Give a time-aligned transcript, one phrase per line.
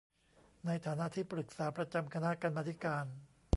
[0.65, 3.05] ในฐานะที่ปรึกษาประจำคณะกรรมาธิการ